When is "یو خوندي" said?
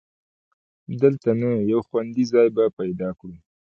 1.71-2.23